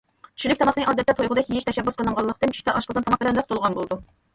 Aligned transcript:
چۈشلۈك 0.43 0.59
تاماقنى 0.61 0.87
ئادەتتە 0.93 1.15
تويغۇدەك 1.21 1.53
يېيىش 1.53 1.69
تەشەببۇس 1.69 2.03
قىلىنغانلىقتىن، 2.03 2.59
چۈشتە 2.59 2.79
ئاشقازان 2.81 3.11
تاماق 3.11 3.27
بىلەن 3.27 3.41
لىق 3.43 3.51
تولغان 3.55 3.81
بولىدۇ. 3.83 4.05